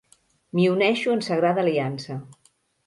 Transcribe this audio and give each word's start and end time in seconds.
M'hi 0.59 0.65
uneixo 0.71 1.13
en 1.19 1.23
sagrada 1.29 1.65
aliança. 1.67 2.21